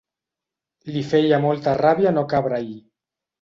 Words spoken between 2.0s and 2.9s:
no cabre-hi.